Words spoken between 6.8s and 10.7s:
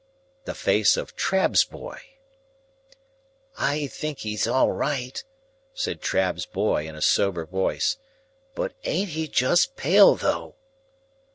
in a sober voice; "but ain't he just pale though!"